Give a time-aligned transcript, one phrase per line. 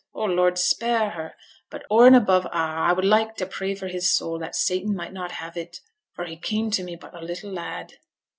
[0.15, 1.35] O Lord, spare her!
[1.69, 4.95] But o'er and above a' I would like to pray for his soul, that Satan
[4.95, 5.79] might not have it,
[6.15, 7.93] for he came to me but a little lad.'